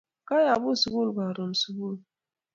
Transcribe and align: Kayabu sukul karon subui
Kayabu 0.27 0.69
sukul 0.81 1.07
karon 1.17 1.51
subui 1.61 1.99